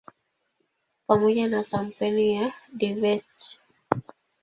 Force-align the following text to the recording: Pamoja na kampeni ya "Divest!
Pamoja 1.07 1.47
na 1.47 1.63
kampeni 1.63 2.35
ya 2.35 2.53
"Divest! 2.73 3.59